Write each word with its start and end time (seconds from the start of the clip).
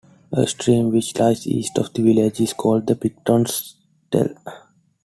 A 0.33 0.47
stream 0.47 0.89
which 0.89 1.15
lies 1.19 1.45
east 1.45 1.77
of 1.77 1.93
the 1.93 2.01
village 2.01 2.41
is 2.41 2.53
called 2.53 2.87
the 2.87 2.95
Picton 2.95 3.45
Stell. 3.45 4.33